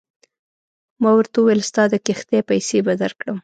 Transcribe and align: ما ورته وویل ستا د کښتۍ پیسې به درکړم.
ما 1.01 1.11
ورته 1.15 1.35
وویل 1.39 1.61
ستا 1.69 1.83
د 1.89 1.95
کښتۍ 2.05 2.39
پیسې 2.49 2.77
به 2.85 2.93
درکړم. 3.01 3.37